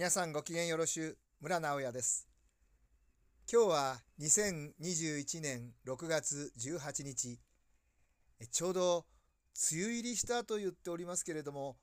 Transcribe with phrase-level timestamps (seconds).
[0.00, 2.26] 皆さんご機嫌よろしゅう村直哉です。
[3.52, 7.38] 今日は2021年6月18日。
[8.50, 9.04] ちょうど
[9.70, 11.76] 梅雨入りしたと言っておりますけれども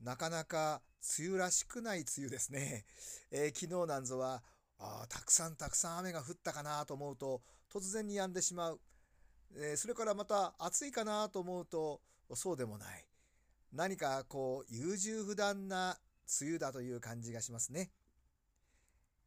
[0.00, 0.80] なかなか
[1.18, 2.84] 梅雨らしくない梅雨ですね、
[3.32, 4.44] えー、昨日なんぞは
[4.78, 7.42] あたくさんたくさん雨が降ったかなと思うと
[7.74, 8.80] 突然に止んでしまう、
[9.60, 12.00] え、それからまた暑いかなと思うと
[12.32, 13.04] そうでもない。
[13.72, 15.98] 何かこう優柔不断な
[16.40, 17.90] 梅雨だという感じがしますね。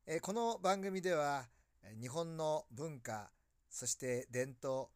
[0.06, 1.46] えこの番組では
[2.02, 3.32] 日本の文化
[3.70, 4.88] そして伝統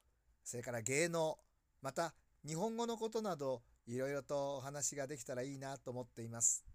[0.43, 1.37] それから芸能
[1.81, 2.13] また
[2.45, 6.65] 日本語のことなどいろいろとお話ができたらいいなと思っています。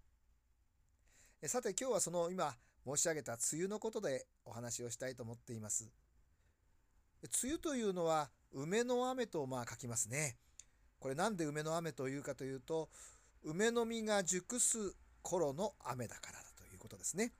[1.45, 2.55] さて今日はその今
[2.85, 5.91] 申し上げた梅雨のことでお話をしたいと思っています。
[7.43, 10.37] 梅雨というのは梅の雨とまあ書きますね。
[10.99, 12.89] これなんで梅の雨というかというと
[13.43, 17.31] 梅の実が熟す頃の雨だからだということですね。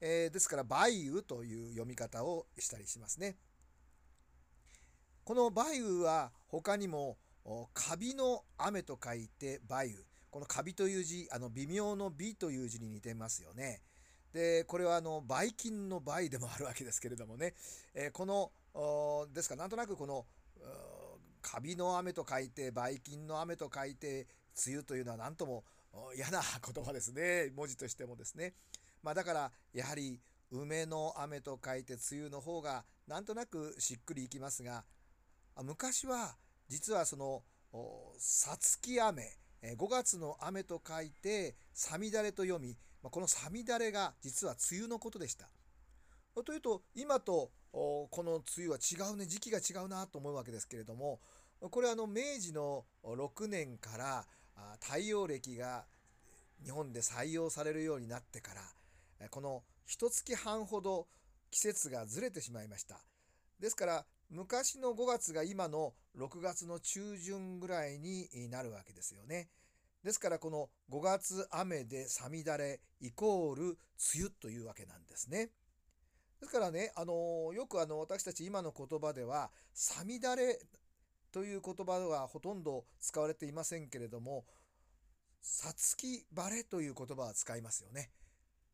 [0.00, 3.36] えー、ですから梅雨という読み方をしたりしますね。
[5.24, 7.18] この梅雨は他にも
[7.74, 9.94] カビの雨と書いて梅雨。
[10.30, 13.82] このカビという字、あの微妙の美という字に似てますよね。
[14.32, 17.54] で、これはあの、ばい菌の梅でもあるわけですけれどもね。
[17.94, 18.52] えー、この、
[19.34, 20.26] ですからなんとなくこの、
[21.42, 24.28] カビの雨と書いて、ばい菌の雨と書いて、
[24.66, 25.64] 梅雨というのは何とも
[26.16, 27.50] 嫌な言葉ですね。
[27.54, 28.54] 文字としてもですね。
[29.02, 34.84] まあだからやはり梅の雨と書いて梅雨の方がなんとなくしっくりいきますが
[35.62, 36.36] 昔は
[36.68, 37.42] 実はその
[38.18, 45.48] さつき雨5月の雨と書いてさみだれと読みこのさみだれが実は梅雨のことでした。
[46.44, 51.20] というと今とこの梅雨は違うね時期が違うなと思うわけですけれども
[51.70, 54.26] これはあの明治の6年から
[54.80, 55.84] 太陽暦が
[56.64, 58.52] 日本で採用されるようになってか
[59.18, 61.08] らこの一月半ほど
[61.50, 63.00] 季節がずれてしまいました。
[63.58, 69.48] ですから昔の5月が今の6月の中旬ぐらいになるわけですよね。
[70.02, 73.76] ですからこの5月雨でさみだれイコール梅
[74.20, 75.50] 雨というわけなんですね。
[76.40, 80.58] ですからね、あのよくあの私たち今の言葉では「さみだれ」
[81.32, 84.44] という言葉はほとんど使われていませんけれども
[85.40, 88.10] 「さつき晴れ」という言葉は使いますよね。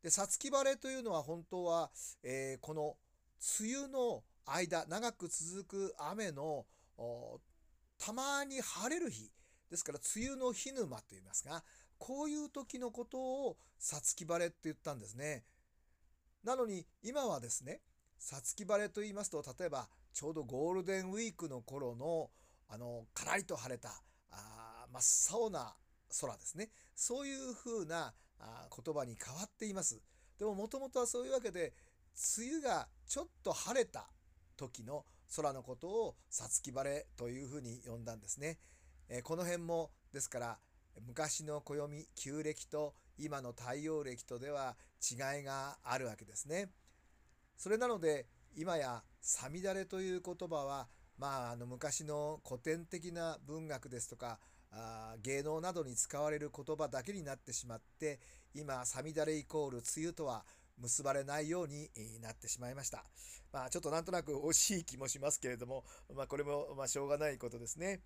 [0.02, 1.90] で、さつき晴れというのは本当は、
[2.22, 2.96] えー、この
[3.60, 6.64] 梅雨の間、長く続く雨の
[7.98, 9.32] たまに晴れる日、
[9.68, 11.64] ですから梅雨の日沼と言いますが、
[11.98, 15.44] こういう時のことをさつき晴れって言ったんですね。
[16.44, 17.80] なのに今はですね、
[18.18, 22.30] さつき晴れと言いますと、例えばちょうどゴールデンウィークの頃の
[22.68, 23.90] あの、からりと晴れた、
[24.30, 25.74] あ真っ青な
[26.20, 26.70] 空ですね。
[26.94, 30.00] そういうふうなあ言葉に変わっています。
[30.38, 31.72] でももともとはそういうわけで、
[32.38, 34.08] 梅雨がちょっと晴れた
[34.56, 35.04] 時の
[35.34, 38.58] 空のことをさつき晴れというふうに呼んだんですね。
[39.08, 40.58] えー、この辺もですから
[41.06, 46.70] 昔の暦旧暦と今の太陽暦とでは違いがあるわけですね。
[47.56, 50.88] それなので今や「さみだれ」という言葉は
[51.18, 54.38] まあ、あの昔の古典的な文学ですとか
[54.70, 58.20] あ芸能などに使われる言葉だけになってしまって
[58.54, 60.44] 今「さみだれ」イコール「梅雨」とは
[60.78, 61.88] 結ばれないように
[62.20, 63.04] なってしまいました。
[63.52, 65.84] まあ、ちょっとなんとなく惜しい気もしますけれども、
[66.14, 68.02] まあ、これもまあしょうがないことですね。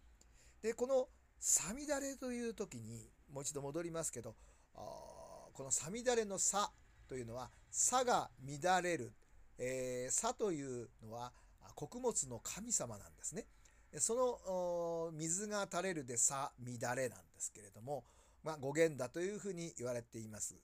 [0.63, 1.09] でこの
[1.41, 4.37] 「さみだれ」という時にもう一度戻りますけど
[4.75, 6.73] この「さみだれ」の「さ」
[7.09, 8.31] というのは「さ」が
[8.63, 9.13] 乱れる
[9.59, 11.33] 「えー、さ」というのは
[11.81, 13.47] 「穀物の神様なんですね。
[13.97, 18.05] その水が垂れるでさ乱れなんですけれども、
[18.45, 20.55] まあ、語源だというふうに言われています。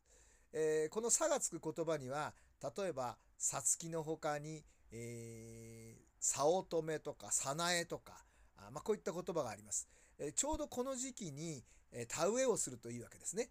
[0.53, 2.35] えー、この「さ」がつく言葉には
[2.77, 4.63] 例えば「さつき」の他に
[4.93, 8.23] 「えー、さおとめ」とか「さなえ」とか
[8.57, 9.89] あ、まあ、こういった言葉があります。
[10.19, 13.51] えー、ちょうどこの時期に、えー、田植えをするというわけですね。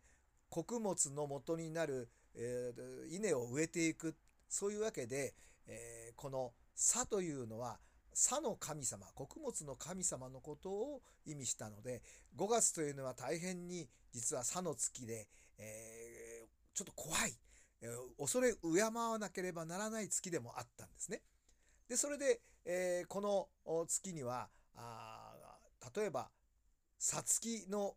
[0.50, 4.16] 穀物の元になる、えー、稲を植えていく
[4.48, 5.34] そういうわけで、
[5.66, 7.80] えー、この「さというのは、
[8.14, 12.02] さの神様、穀物の神様のことを意味したので、
[12.38, 15.28] 5月というのは大変に実はさの月で、
[15.58, 17.34] えー、ちょっと怖い、
[17.82, 21.22] えー、恐れ敬わなければならない月でもあったんですね。
[21.90, 23.48] で、それで、えー、この
[23.88, 25.34] 月には、あ
[25.96, 26.30] 例えば、
[27.00, 27.96] さつきの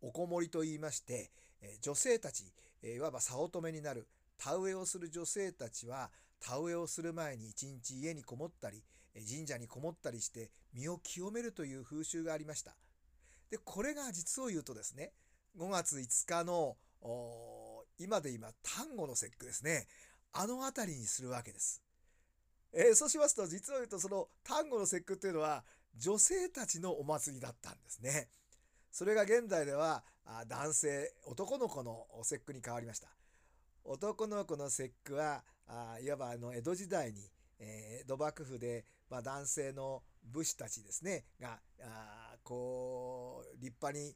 [0.00, 1.30] おこもりと言いまして、
[1.60, 2.44] え女性たち、
[2.82, 4.06] えいわば早乙女になる
[4.36, 6.10] 田植えをする女性たちは
[6.44, 8.82] 田植えをする前に一日家にこもったり
[9.14, 12.76] 神社にこもったりして身を清めるという風習がありました。
[13.50, 15.12] でこれが実を言うとですね
[15.58, 16.76] 5月5日の
[17.98, 19.86] 今で今端午の節句ですね
[20.32, 21.80] あの辺りにするわけです。
[22.72, 25.64] えー、そうしますと実を言うとその端午の節句っていうのは
[25.96, 28.28] 女性たちのお祭りだったんですね。
[28.90, 30.04] それが現代では
[30.48, 33.08] 男性男の子の節句に変わりました。
[33.84, 37.20] 男の子の節句はあいわばあの江戸時代に、
[37.58, 44.14] えー、土幕府で、まあ、男性の武士たちですねがあこう立派に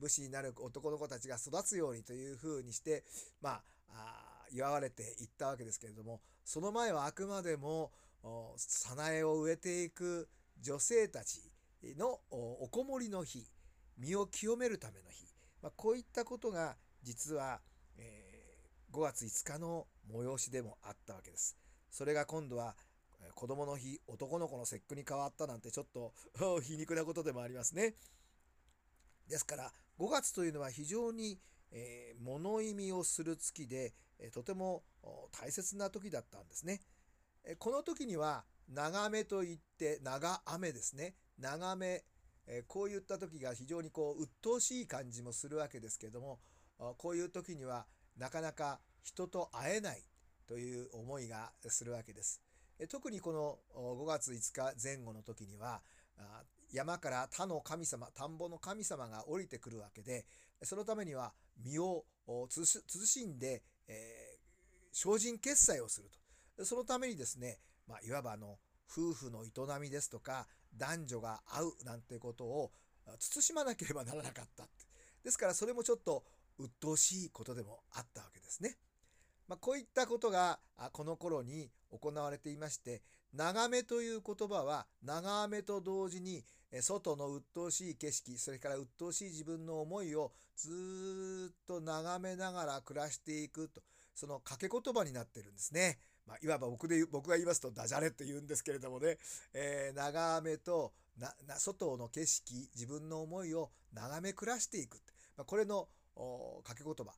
[0.00, 3.04] 武士になる男の子たちが育つようにというふうにして
[3.42, 3.60] ま
[3.90, 7.90] あ祝われていったわけですけれどもその前はあくまでも
[8.56, 10.28] 早苗を植えていく
[10.60, 11.40] 女性たち
[11.98, 13.44] のおこもりの日
[13.98, 15.26] 身を清めるための日、
[15.62, 17.60] まあ、こういったことが実は、
[17.98, 21.56] えー、5月5日の催しでもあったわけです。
[21.90, 22.76] それが今度は
[23.34, 26.12] 子供の日男の子の節句に変わったなんてちょっと
[26.62, 27.94] 皮肉なことでもありますね。
[29.28, 34.84] ですから5月というのは非常に、えー、物意味をする月で、え、とても
[35.32, 36.82] 大切な時だったんですね。
[37.42, 42.04] え、この時には長雨といって長雨ですね長雨、
[42.46, 46.40] えこういった時が非常にこう鬱陶しい感じもするわけですけれども
[46.98, 47.86] こういう時には
[48.16, 50.02] なかなか人と会えない
[50.48, 52.42] という思いがするわけです。
[52.90, 55.80] 特にこの5月5日前後の時には
[56.72, 60.26] 山から他の神様田んぼの神様が降りてくるわけで
[60.62, 61.32] そのためには
[61.64, 62.04] 身を
[62.50, 66.10] 慎んで、えー、精進決済をする
[66.58, 68.58] とそのためにですね、まあ、いわばあの
[68.90, 72.72] 夫婦の営みですとか男女が会うなんてことを
[73.18, 74.64] 慎まなければならなかった
[75.24, 76.24] ですからそれもちょっと
[76.58, 78.76] 鬱陶しいことでもあったわけですね。
[79.48, 80.58] まあ、こういったことが
[80.92, 83.02] この頃に行われていまして
[83.32, 86.44] 長めという言葉は長雨と同時に
[86.80, 93.80] 外の鬱陶しい景色それから鬱陶しい自分の思いをずっと眺めながら暮らしていくと
[94.14, 95.98] その掛け言葉になってるんですね。
[96.26, 99.18] まあ、いわば僕で僕が言いますとダジャレって言うんですけれどもね、
[99.54, 105.00] えー、長雨となな外の景色自分の思いを眺め暮らしていく、
[105.36, 105.86] まあ、これの
[106.64, 107.12] 掛け言葉。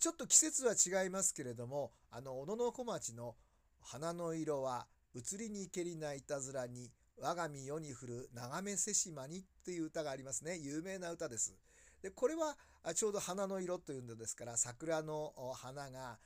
[0.00, 3.36] ちょっと季節は違いますけれどもあの小野小町の
[3.84, 10.58] 「花の色は移りにけりないたずらに我が身世に降る長めせしまにっていう歌がありますね。
[10.58, 11.54] 有名な歌です。
[12.02, 12.56] で、これは
[12.94, 16.18] ちょうど花の色というのですから、桜の花が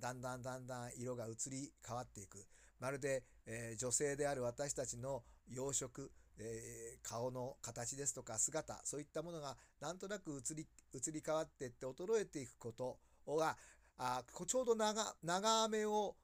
[0.00, 2.46] だんだんだんだん色が移り変わっていく。
[2.80, 6.08] まるで、えー、女性である私たちの養殖、
[6.38, 13.56] えー、顔の形ですとか姿、そういったものがなんとなく移り移り変わっていって衰えていくことが、
[13.98, 16.16] あちょうど長長雨を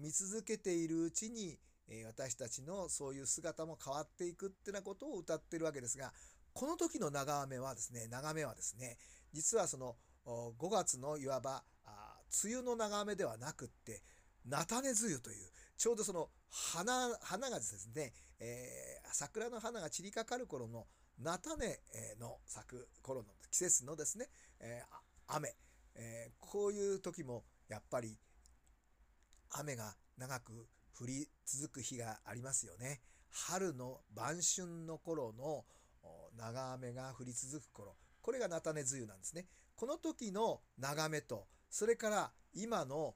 [0.00, 1.58] 見続けているうちに
[1.90, 6.12] え私たちのそういう姿も変わっていくってなことを歌ってるわけですが
[6.52, 8.96] この時の長雨はですね長めはですね
[9.32, 11.64] 実はその5月のいわば
[12.44, 14.02] 梅雨の長雨ではなくって
[14.46, 15.36] 菜種梅雨という
[15.80, 20.84] ちょうどその花花がですね、えー、桜の花が散りかかる頃の
[21.18, 21.80] 菜種
[22.20, 24.26] の咲く頃の季節のですね、
[24.60, 25.54] えー、雨、
[25.94, 28.18] えー、こういう時もやっぱり
[29.52, 30.66] 雨が長く
[31.00, 33.00] 降り続く日がありますよね。
[33.30, 35.64] 春の晩春の頃の
[36.36, 39.46] 長雨が降り続く頃、これが菜種梅雨なんですね。
[39.76, 43.14] この時の長めと、それから今の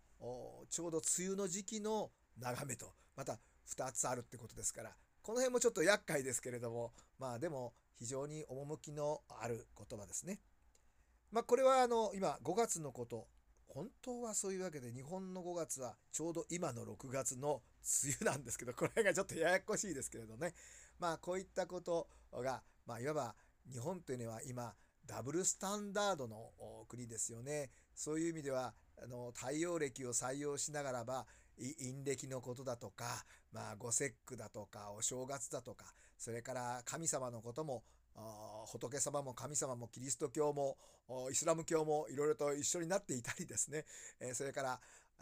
[0.71, 3.38] ちょうど梅雨の時期の長めと、また
[3.69, 10.41] 2つあるってことですから、この辺もちょっと厄介ですけれども、まあでも非常に趣のある言葉ですね。
[11.31, 13.26] まあこれはあの今5月のこと、
[13.67, 17.62] 本当はそういうわけで日本の5月はちょうど今の6月の
[18.05, 20.55] 梅雨なんですけどこれがちょっとややこしいですけれどね。
[20.99, 23.35] まあこういったことが、まあ、いわば
[23.73, 24.75] 日本というのは今
[25.07, 26.53] ダブルスタンダードの
[26.88, 27.71] 国ですよね。
[27.95, 31.26] そういう意味ではあの太陽暦を採用しながらば
[31.58, 35.87] 陰暦のことだとか、まあ、五節句だとかお正月だとか
[36.18, 37.82] それから神様のことも
[38.66, 40.76] 仏様も神様もキリスト教も
[41.30, 43.84] イスラム教もいろいろと一緒になっていたりですね、
[44.20, 44.80] えそれから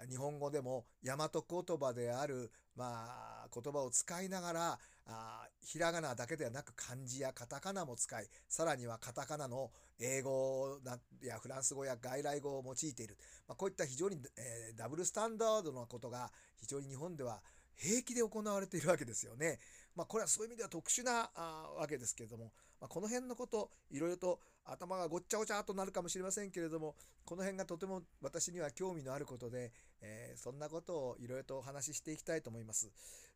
[0.09, 3.07] 日本語でも大和言葉である、ま
[3.45, 9.71] あ、言葉を使いながらあひらがなだけではなく漢字やカタカナも使いさらにはカタカナの
[10.01, 10.79] 英語
[11.23, 13.17] やフランス語や外来語を用いている、
[13.49, 16.31] まあ、こういった非常に、えー、ダブルスタンダードなことが
[16.61, 17.41] 非常に日本では
[17.83, 19.59] 平気で行われているわけですよね。
[19.95, 32.91] まあ、これはそういう意味では特殊なあわけですけれども、まあ、この辺のこといろいろと頭がごっちゃごちゃとなるかもしれませんけれどもこの辺がとても私には興味のあることで、えー、そんなことをいろいろとお話ししていきたいと思います。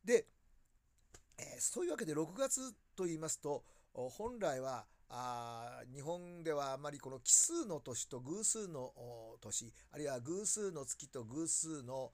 [0.04, 0.26] で、
[1.38, 8.92] えー、そういうわけで6月と言いますと本来はあ日本本ではあまりこの奇数の年と偶数の
[9.40, 12.12] 年あるいは偶数の月と偶数の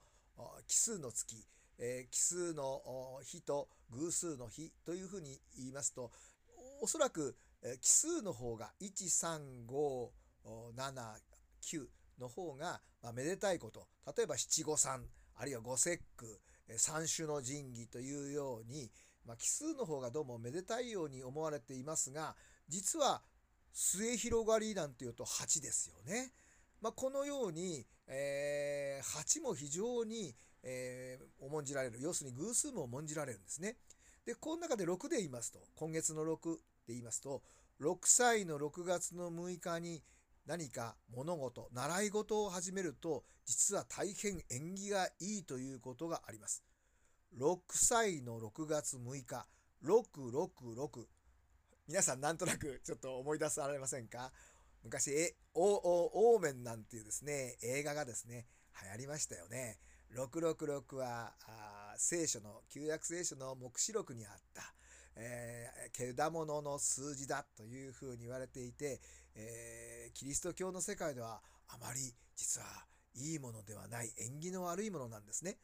[0.67, 1.45] 奇数の月、
[1.79, 2.81] えー、奇数の
[3.23, 6.11] 日と偶数の日というふうに言いますと
[6.81, 7.35] おそらく
[7.81, 10.09] 奇数の方が1357
[11.63, 11.87] 9
[12.19, 13.87] の方が、まあ、めでたいこと
[14.17, 16.39] 例えば七五三あるいは五節句
[16.77, 18.91] 三種の神器というように、
[19.25, 22.35] まあ、奇数の方がどうもめでたいように思われていますが
[22.67, 23.21] 実は
[23.73, 26.31] 末広がりなんていうと8ですよね。
[26.79, 33.77] まあ、このように、えー、8も非常に、えー、重んじられる要するに偶数も重んじられるんですね。
[34.25, 37.41] でこの中で6で言いますと今月の6で言いますと
[37.81, 40.01] 6歳の6月の6日に
[40.45, 46.63] 何か物事習い事を始めると実は大変縁起がいいということがあります。
[47.37, 49.45] 6歳の6月6日
[49.83, 51.05] 666
[51.87, 54.31] 皆さんなんとなくちょっと思い出されませんか？
[54.83, 58.45] 昔えオオーメンなんていうですね映画がですね
[58.81, 59.79] 流行りましたよね。
[60.15, 64.63] 666はあ聖書の旧約聖書の黙示録にあった、
[65.15, 69.01] えー、獣の数字だというふうに言われていて、
[69.35, 72.67] えー、キリスト教の世界ではあまり実は
[73.15, 75.57] いいものではない縁起の悪いものなんですね。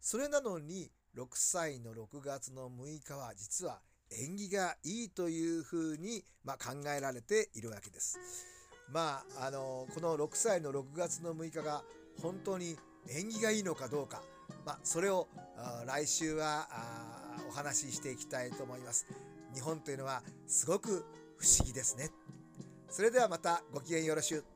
[0.00, 8.18] それなのに6歳の6月の6日は実は縁起がいいというふうに、まあ、考えられているわけです。
[8.90, 11.82] まああのこの6歳の6月の6日が
[12.22, 12.76] 本当に
[13.08, 14.22] 縁起がいいのかどうか、
[14.64, 15.28] まあ、それを
[15.86, 16.68] 来週は
[17.48, 19.06] お話ししていきたいと思います。
[19.54, 21.04] 日本というのはすごく
[21.36, 22.10] 不思議ですね。
[22.88, 24.53] それではまたごきげんよろしゅう。